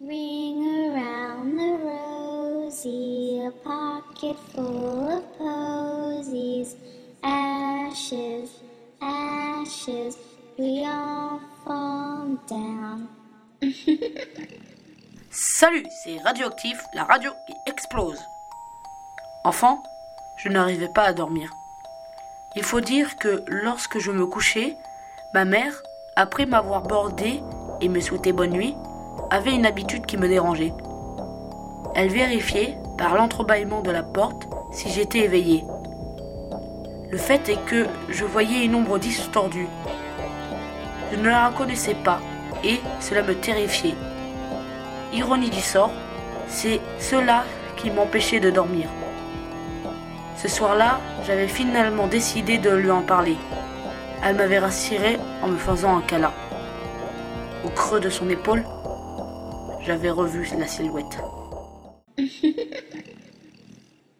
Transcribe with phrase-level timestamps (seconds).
[0.00, 6.76] Ring around the rosy, a pocket full of posies.
[7.24, 8.48] Ashes,
[9.02, 10.16] ashes,
[10.56, 13.08] we all fall down.
[15.32, 18.20] Salut, c'est Radioactif, la radio qui explose.
[19.42, 19.82] Enfant,
[20.36, 21.50] je n'arrivais pas à dormir.
[22.54, 24.76] Il faut dire que lorsque je me couchais,
[25.34, 25.82] ma mère,
[26.14, 27.42] après m'avoir bordé
[27.80, 28.76] et me souhaiter bonne nuit,
[29.30, 30.72] avait une habitude qui me dérangeait.
[31.94, 35.64] Elle vérifiait, par l'entrebâillement de la porte, si j'étais éveillé.
[37.10, 39.68] Le fait est que je voyais une ombre distordue.
[41.10, 42.20] Je ne la reconnaissais pas
[42.62, 43.94] et cela me terrifiait.
[45.12, 45.92] Ironie du sort,
[46.48, 47.44] c'est cela
[47.76, 48.88] qui m'empêchait de dormir.
[50.36, 53.36] Ce soir-là, j'avais finalement décidé de lui en parler.
[54.22, 56.32] Elle m'avait rassuré en me faisant un câlin.
[57.64, 58.64] Au creux de son épaule,
[59.88, 61.16] j'avais revu la silhouette.